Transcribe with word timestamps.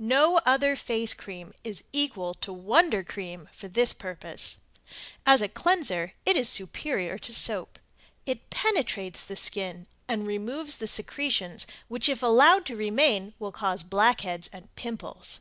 No 0.00 0.38
other 0.44 0.74
face 0.74 1.14
cream 1.14 1.54
is 1.62 1.84
equal 1.92 2.34
to 2.42 2.52
Wonder 2.52 3.04
Cream 3.04 3.48
for 3.52 3.68
this 3.68 3.92
purpose. 3.94 4.56
As 5.24 5.40
a 5.40 5.48
cleanser 5.48 6.14
it 6.24 6.36
is 6.36 6.48
superior 6.48 7.18
to 7.18 7.32
soap. 7.32 7.78
It 8.26 8.50
penetrates 8.50 9.22
the 9.22 9.36
skin 9.36 9.86
and 10.08 10.26
removes 10.26 10.78
the 10.78 10.88
secretions 10.88 11.68
which 11.86 12.08
if 12.08 12.20
allowed 12.20 12.66
to 12.66 12.74
remain 12.74 13.32
will 13.38 13.52
cause 13.52 13.84
blackheads 13.84 14.50
and 14.52 14.74
pimples. 14.74 15.38